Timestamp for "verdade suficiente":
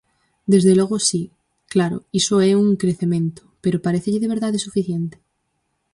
4.33-5.17